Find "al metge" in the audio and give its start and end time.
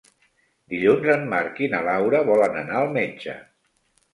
2.81-3.37